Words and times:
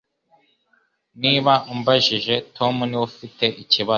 Niba 1.21 1.53
umbajije, 1.73 2.35
Tom 2.55 2.75
niwe 2.89 3.03
ufite 3.09 3.45
ikibazo. 3.63 3.89